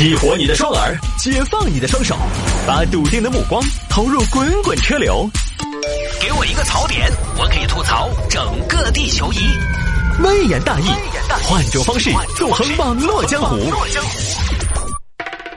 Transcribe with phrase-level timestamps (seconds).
[0.00, 2.16] 激活你的双耳，解放你的双手，
[2.66, 5.28] 把笃定的目光投入滚滚车流。
[6.22, 9.40] 给我一个槽点，我可以吐槽整个地球仪。
[10.22, 10.86] 微言大义，
[11.42, 13.58] 换种方式纵横网络江湖。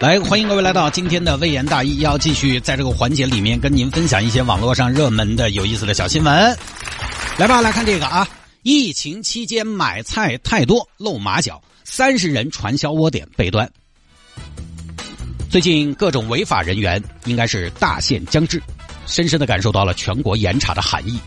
[0.00, 6.58] 来，欢迎各位来到今天的微言大义，要继续在这个环节里面跟您分享一些网络上热门的有意思的小新闻。
[7.36, 8.26] 来吧，来看这个啊！
[8.64, 13.70] 疫情期间买菜太多露马脚，三十人传销窝点被端。
[15.52, 18.58] 最近各种违法人员应该是大限将至，
[19.04, 21.20] 深深的感受到了全国严查的含义。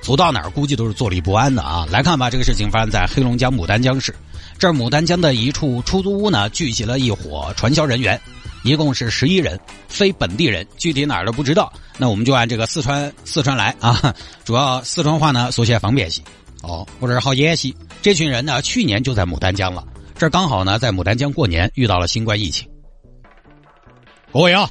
[0.00, 1.86] 走到哪儿估计都是坐立不安的啊！
[1.88, 4.12] 来看吧，这个事情发生在黑龙江牡丹江市，
[4.58, 8.20] 这牡丹江的一处出租屋呢，聚集了一伙传销人员，
[8.64, 9.56] 一共是十一人，
[9.86, 11.72] 非本地人，具体哪儿都不知道。
[11.98, 14.12] 那我们就按这个四川四川来啊，
[14.44, 16.20] 主要四川话呢说起来方便些
[16.62, 17.72] 哦，或者是好演些。
[18.02, 19.84] 这群人呢，去年就在牡丹江了，
[20.16, 22.68] 这刚好呢在牡丹江过年遇到了新冠疫情。
[24.30, 24.70] 各位啊，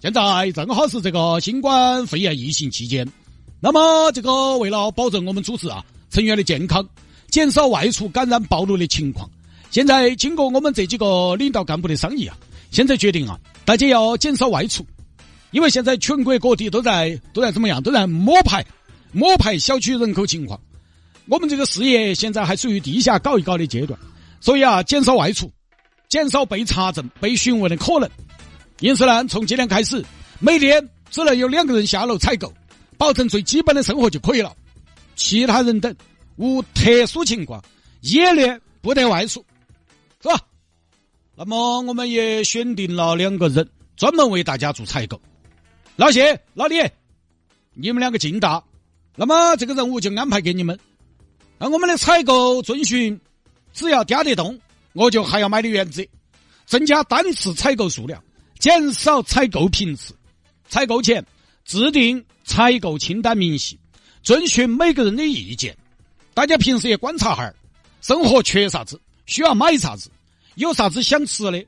[0.00, 3.10] 现在正好是这个新冠肺炎疫情期间，
[3.58, 6.86] 那么这个为了保证我们组织啊成员的健康，
[7.30, 9.28] 减少外出感染暴露的情况，
[9.70, 12.36] 现在经过我们这几个领导干部的商议啊，
[12.70, 14.84] 现在决定啊，大家要减少外出，
[15.52, 18.62] 因为现在全国各地都在都在怎么样，都在摸排
[19.10, 20.60] 摸排小区人口情况，
[21.28, 23.98] 我们这个事业现在还属于地下搞一搞的阶段，
[24.38, 25.50] 所以啊，减少外出，
[26.10, 28.08] 减少被查证、被询问的可能。
[28.80, 30.04] 因此呢，从今天开始，
[30.38, 32.52] 每天只能有两个人下楼采购，
[32.98, 34.54] 保证最基本的生活就可以了。
[35.14, 35.94] 其他人等
[36.36, 37.64] 无特殊情况，
[38.02, 38.46] 一律
[38.82, 39.42] 不得外出，
[40.22, 40.38] 是吧？
[41.34, 43.66] 那么我们也选定了两个人，
[43.96, 45.18] 专门为大家做采购。
[45.96, 46.76] 老谢、老李，
[47.72, 48.62] 你们两个劲大，
[49.14, 50.78] 那么这个任务就安排给你们。
[51.58, 53.18] 那我们的采购遵循，
[53.72, 54.60] 只要掂得动，
[54.92, 56.06] 我就还要买的原则，
[56.66, 58.22] 增加单次采购数量。
[58.58, 60.14] 减少采购频次，
[60.68, 61.24] 采购前
[61.64, 63.78] 制定采购清单明细，
[64.22, 65.76] 遵循每个人的意见。
[66.32, 67.54] 大家平时也观察哈儿，
[68.00, 70.10] 生活缺啥子，需要买啥子，
[70.54, 71.64] 有啥子想吃的。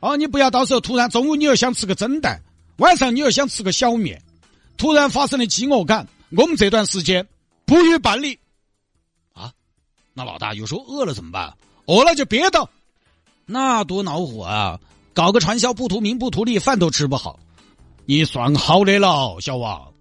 [0.00, 2.40] 哦，你不要到时候突然中午你又想吃个蒸蛋，
[2.76, 4.22] 晚上你又想吃个小面，
[4.76, 7.26] 突然发生了饥饿感，我们这段时间
[7.64, 8.38] 不予办理。
[9.32, 9.52] 啊，
[10.14, 11.56] 那老大有时候饿了怎么办？
[11.86, 12.70] 饿了就憋到，
[13.44, 14.78] 那多恼火啊！
[15.12, 17.38] 搞个传销不图名不图利，饭都吃不好。
[18.06, 19.92] 你算好的了，小王。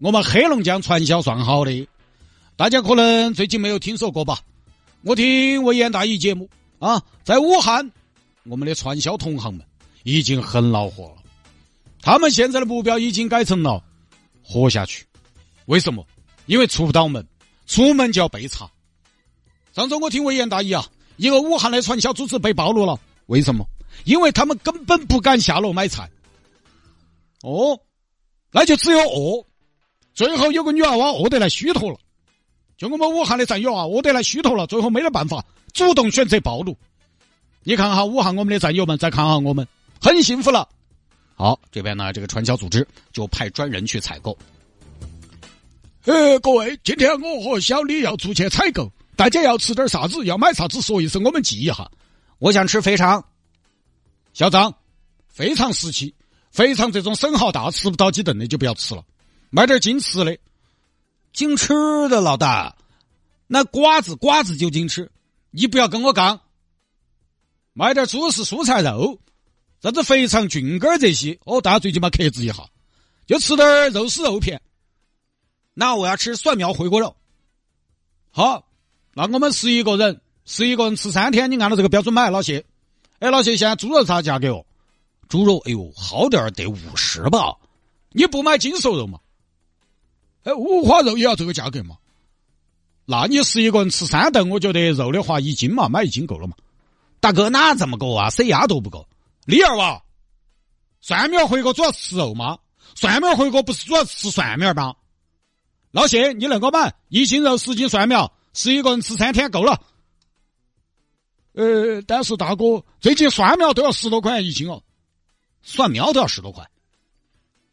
[0.00, 1.88] 我们黑龙江传销算好的，
[2.56, 4.40] 大家可能最近没有听说过吧？
[5.02, 7.90] 我听微言大义节目啊，在武汉，
[8.44, 9.64] 我们的传销同行们
[10.02, 11.22] 已经很恼火了。
[12.00, 13.82] 他们现在的目标已经改成了
[14.42, 15.04] 活下去。
[15.66, 16.04] 为什么？
[16.46, 17.26] 因为出不到门，
[17.66, 18.70] 出门就要被查。
[19.74, 22.98] 上周我听微言大义啊，一个武汉的传销组织被暴露了。
[23.26, 23.66] 为什么？
[24.04, 26.10] 因为他们根本不敢下楼买菜，
[27.42, 27.78] 哦，
[28.50, 29.44] 那就只有饿。
[30.14, 31.98] 最后有个女娃娃饿得来虚脱了，
[32.76, 36.76] 就我们武汉的战友啊，饿得来虚脱了，最后没得办法，主动选择暴露。
[37.62, 39.66] 你看哈，武汉我们的战友们，再看哈我们，
[40.00, 40.68] 很幸福了。
[41.36, 44.36] 好，这边呢，这个传销组织就派专人去采购。
[46.04, 51.88] 呃，各位，今天我和小李要出去采购，大家要吃点啥子，要买啥子，说一声，我们记一下。
[52.38, 53.22] 我想吃肥肠。
[54.38, 54.72] 校长，
[55.26, 56.14] 非常时期，
[56.52, 59.04] 肥肠这种生蚝大吃不到几顿的就不要吃了，
[59.50, 60.38] 买点精吃的，
[61.32, 61.74] 精吃
[62.08, 62.76] 的老大，
[63.48, 65.10] 那瓜子瓜子就精吃，
[65.50, 66.40] 你不要跟我杠，
[67.72, 69.18] 买点主食蔬菜肉，
[69.82, 72.70] 啥子肥肠菌根这些，哦，大家最起码克制一下，
[73.26, 74.62] 就吃点肉丝肉片。
[75.74, 77.16] 那我要吃蒜苗回锅肉，
[78.30, 78.68] 好，
[79.14, 82.64] 那我们十一个人，十一个人吃三天，你按照这个标准买，老谢。
[83.20, 84.64] 哎，老谢，现在猪肉啥价格哦？
[85.28, 87.56] 猪肉，哎呦，好点儿得五十吧？
[88.10, 89.18] 你不买精瘦肉嘛？
[90.44, 91.96] 哎，五花肉也要这个价格嘛？
[93.04, 96.54] 那你十一个人吃三顿，我觉得肉的话一斤嘛，买一斤够了嘛？
[97.20, 98.30] 大哥，哪这么够啊？
[98.30, 99.06] 塞牙都不够。
[99.46, 100.02] 李二娃，
[101.00, 102.58] 蒜苗回锅主要吃肉吗？
[102.94, 104.94] 蒜苗回锅不是主要吃蒜苗吗？
[105.90, 109.82] 老谢，你那个买一斤肉，十斤蒜苗，十一个人吃三天够了。
[111.58, 114.80] 呃，但是大哥，最近蒜苗都要十多块一斤哦，
[115.60, 116.64] 蒜苗都要十多块，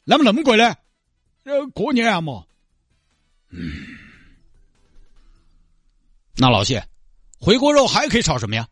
[0.04, 0.76] 那么那么贵呢？
[1.44, 2.46] 呃，过年啊嘛。
[3.52, 3.96] 嗯，
[6.36, 6.84] 那老谢，
[7.40, 8.68] 回锅肉还可以炒什么呀？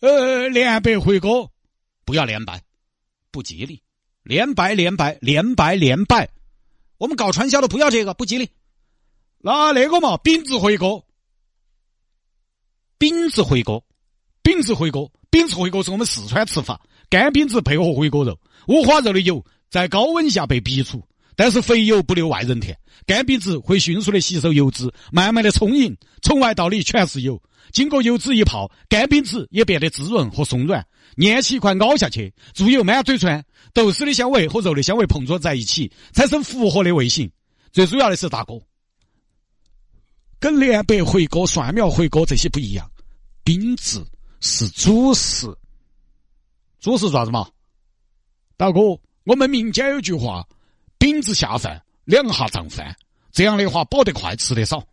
[0.00, 1.52] 呃，连白回锅，
[2.04, 2.60] 不要连白，
[3.30, 3.80] 不吉利。
[4.24, 6.28] 连白连白连白连白，
[6.98, 8.50] 我们搞传销的不要这个，不吉利。
[9.38, 11.06] 那那个嘛，饼子回锅，
[12.98, 13.84] 饼子回锅。
[14.44, 18.38] 饼子回锅，饼子回锅是我们四川吃法，干饼子配合回锅肉，
[18.68, 21.02] 五花肉的油在高温下被逼出，
[21.34, 22.76] 但是肥油不留外人田，
[23.06, 27.42] 干饼子会迅速的吸收油脂，慢慢的充盈，从外到里全是油。
[27.72, 30.86] 经过油脂一泡，干饼子也变得滋润和松软，
[31.16, 33.42] 捏起一块咬下去，猪油满嘴穿，
[33.72, 37.30] 豆豉的香味和肉的香味碰撞在一起，产生复合的味型。
[37.72, 38.60] 最主要的是大哥，
[40.38, 42.88] 跟莲白回锅、蒜苗回锅这些不一样，
[43.42, 44.06] 饼子
[44.40, 45.46] 是主食。
[46.80, 47.48] 主食啥子嘛？
[48.56, 48.80] 大哥，
[49.24, 50.46] 我们民间有句话
[50.98, 52.94] ：“饼子下饭，两下胀饭。”
[53.32, 54.86] 这样的话，饱得快，吃得少。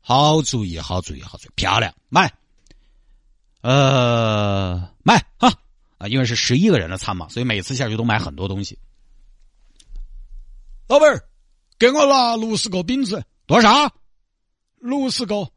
[0.00, 2.32] 好主意，好主意，好主意，漂亮，买，
[3.60, 5.52] 呃，买哈
[5.98, 8.78] 啊，因为是十一个人的餐嘛，所以每次下去都买很多东西。
[10.88, 11.28] 老板儿，
[11.78, 13.94] 给我拿六十个饼子，多少？
[14.78, 15.52] 六十个，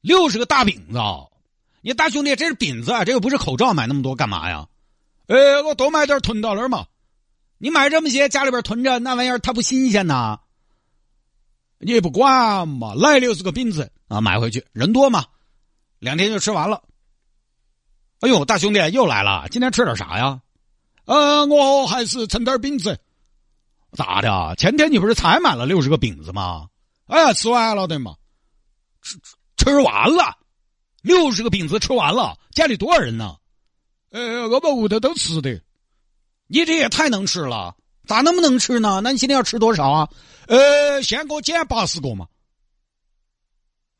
[0.00, 0.98] 六十个大饼子。
[1.86, 4.66] 你大兄弟，这是饼子，啊，这又不是口罩，买那么多干嘛呀？
[5.28, 6.84] 哎，我多买点囤到那儿嘛。
[7.58, 10.40] 你买这么些，家里边囤着，那玩意儿它不新鲜呐。
[11.78, 15.26] 你也不管嘛，来六十个饼子啊，买回去，人多嘛，
[16.00, 16.82] 两天就吃完了。
[18.18, 20.40] 哎呦，大兄弟又来了，今天吃点啥呀？
[21.04, 22.98] 呃，我还是盛点饼子。
[23.92, 24.56] 咋的？
[24.56, 26.68] 前天你不是才买了六十个饼子吗？
[27.06, 28.16] 哎呀，吃完了的嘛，
[29.02, 29.16] 吃
[29.56, 30.36] 吃完了，
[31.06, 33.36] 六十个饼子吃完了，家里多少人呢？
[34.10, 35.62] 呃，我把屋头都吃的。
[36.48, 37.76] 你这也太能吃了，
[38.08, 39.00] 咋那么能吃呢？
[39.04, 40.08] 那你今天要吃多少啊？
[40.48, 42.26] 呃，先给我减八十个嘛。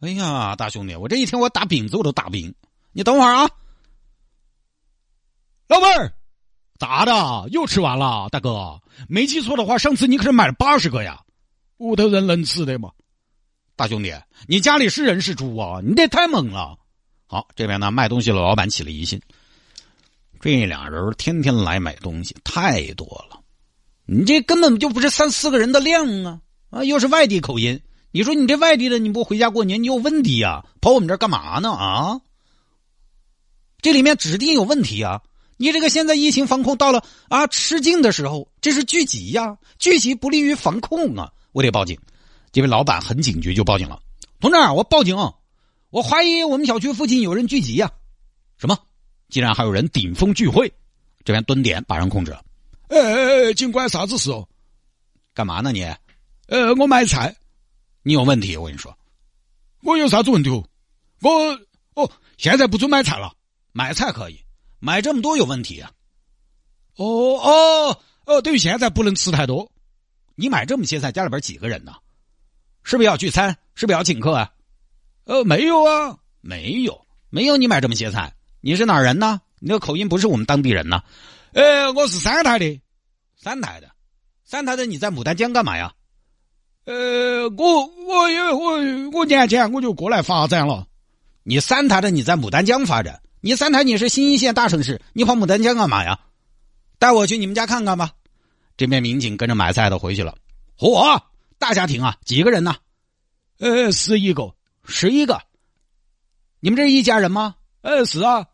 [0.01, 2.53] 哎呀，大兄弟，我这一天我打饼子我都打不赢。
[2.91, 3.49] 你等会儿啊，
[5.69, 6.13] 老妹儿，
[6.77, 7.49] 咋的？
[7.51, 8.29] 又吃完了？
[8.31, 11.23] 大哥，没记错的话，上次你可是买了八十个呀。
[11.77, 12.91] 屋头人能吃的吗？
[13.77, 14.13] 大兄弟，
[14.49, 15.81] 你家里是人是猪啊？
[15.85, 16.77] 你这太猛了。
[17.27, 19.21] 好，这边呢，卖东西的老板起了疑心，
[20.41, 23.41] 这俩人天天来买东西，太多了。
[24.05, 26.41] 你这根本就不是三四个人的量啊！
[26.71, 27.81] 啊，又是外地口音，
[28.13, 30.65] 你说你这外地的，你不回家过年，你有问题呀？
[30.81, 31.73] 跑我们这干嘛呢？
[31.73, 32.21] 啊，
[33.83, 35.23] 这里面指定有问题啊！
[35.57, 41.33] 你这个现在疫情防控到了啊吃劲的时候，这是聚集呀，聚集不利于防控啊！
[41.51, 41.99] 我得报警。
[42.53, 43.99] 这位老板很警觉，就报警了。
[44.39, 45.17] 同志，我报警，
[45.97, 47.91] 我怀疑我们小区附近有人聚集呀！
[48.59, 48.79] 什么？
[49.31, 50.71] 竟然还有人顶风聚会？
[51.25, 52.45] 这边蹲点把人控制了。
[52.89, 53.55] 哎哎哎！
[53.55, 54.47] 警官，啥子事哦？
[55.33, 55.83] 干嘛呢你？
[56.49, 57.35] 呃，我买菜。
[58.03, 58.95] 你有问题，我跟你说。
[59.85, 60.51] 我有啥子问题？
[61.23, 61.59] 我
[61.95, 63.33] 哦，现在不准买菜了。
[63.73, 64.39] 买菜可以，
[64.81, 65.91] 买这么多有问题啊。
[66.97, 67.07] 哦
[67.39, 69.73] 哦哦，等于现在不能吃太多。
[70.35, 71.95] 你买这么些菜，家里边几个人呢？
[72.83, 73.57] 是不是要聚餐？
[73.75, 74.53] 是不是要请客啊？
[75.27, 77.57] 呃，没有啊，没有，没有。
[77.57, 79.41] 你买这么些菜，你是哪人呢？
[79.59, 81.03] 你这口音不是我们当地人呢。
[81.53, 82.81] 呃，我是三台的，
[83.37, 83.91] 三台的，
[84.45, 85.93] 三台的，你在牡丹江干嘛呀？
[86.85, 90.87] 呃，我我因为我我年前我就过来发展了。
[91.43, 96.21] 你三台的你在牡丹江发展，你三台你是新一线大城市，你跑牡丹江干嘛呀？
[97.01, 98.13] 带我去你们家看看吧。
[98.77, 100.37] 这边民警跟着买菜的回去了。
[100.79, 101.21] 嚯，
[101.59, 102.77] 大家庭啊，几个人呢？
[103.59, 104.55] 呃，十一个，
[104.87, 105.41] 十一个。
[106.61, 107.55] 你们这是一家人吗？
[107.83, 108.47] 哎，是啊。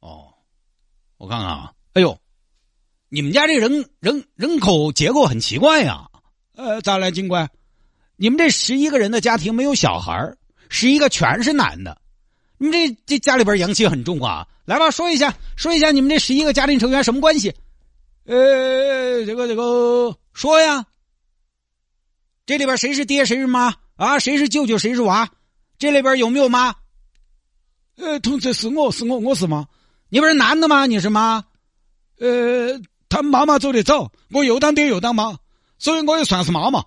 [0.00, 0.32] 哦，
[1.16, 1.72] 我看看啊。
[1.94, 2.18] 哎呦，
[3.08, 6.08] 你们家这人人人口结构很奇怪呀！
[6.54, 7.48] 呃，咋了，警官？
[8.16, 10.36] 你们这十一个人的家庭没有小孩
[10.68, 12.00] 十一个全是男的，
[12.56, 14.48] 你们这这家里边阳气很重啊！
[14.64, 17.54] 来吧，说一下，说一下你们这十一个家庭成员什么关系？
[18.24, 20.84] 呃，这个这个，说呀，
[22.44, 24.18] 这里边谁是爹，谁是妈啊？
[24.18, 25.30] 谁是舅舅，谁是娃？
[25.78, 26.74] 这里边有没有妈？
[27.96, 29.66] 呃，同志是我是我我是妈，
[30.08, 30.86] 你不是男的吗？
[30.86, 31.44] 你是妈？
[32.18, 35.38] 呃，他妈妈走得早，我又当爹又当妈，
[35.78, 36.84] 所以我也算是妈妈。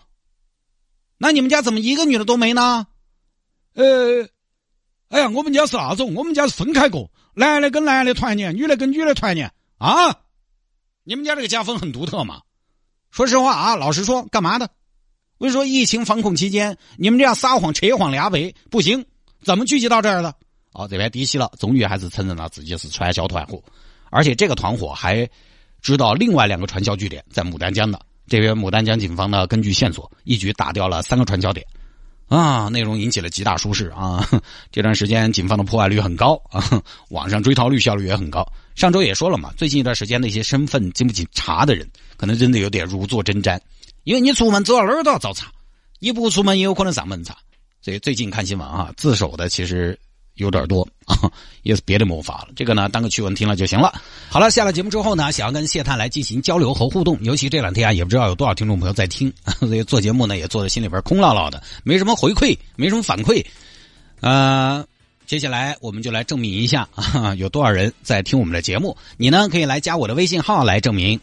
[1.18, 2.88] 那你们家怎么一个女的都没呢？
[3.76, 4.28] 呃，
[5.08, 10.18] 哎呀，我们家是那种，我们家是分开过，男的跟男的团年，女的跟女的团年啊。
[11.04, 12.42] 你们家这个家风很独特嘛？
[13.10, 14.70] 说实话啊，老实说，干嘛的？
[15.42, 19.04] 我说，疫情防控期间，你们这样撒谎、扯谎、俩北不行，
[19.44, 20.36] 怎么聚集到这儿的？
[20.72, 23.60] 哦，这边低息了，终于还是承认了自己是传销团伙。
[24.12, 25.28] 而且这个团伙还
[25.82, 28.00] 知道另外两个传销据点在牡丹江的。
[28.28, 31.66] 这边牡丹江警方呢，根据线索一举打掉了三个传销点，
[32.28, 34.24] 啊，内容引起了极大舒适啊。
[34.72, 38.48] 这段时间警方的破案率很高啊， 网上追逃率效率也很高。
[38.76, 43.60] 上周也说了嘛，最近一段时间那些身份经不起查的人，可能真的有点如坐针毡，
[44.03, 45.48] 因为你出门走到哪儿都要找茬，
[46.00, 47.38] 你不出门也有可能上门查。
[47.81, 49.98] 所以最近看新闻啊，自首的其实
[50.36, 51.31] 有点多啊，
[51.63, 52.50] 也是别的没法了。
[52.55, 53.91] 这个呢，当个趣闻听了就行了。
[54.29, 63.43] 好了，下了节目之后呢，想要跟谢探来进行交流和互动，尤其这两天啊，也不知道有多少听众朋友在听， 所以做节目呢也做的心里边空落落的，没什么回馈，没什么反馈。
[64.20, 64.86] 呃，
[65.25, 68.96] 接下来我们就来证明一下啊， 有多少人在听我们的节目。
[69.17, 71.20] 你呢，可以来加我的微信号来证明。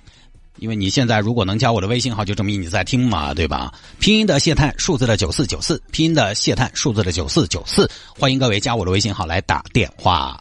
[0.58, 3.72] 因为你现在如果能加我的微信号，就证明你在听嘛，对吧？
[3.98, 10.40] 拼音的谢探，数字的九四九四，拼音的谢探，数字的九四九四，欢迎各位加我的微信号来打电话。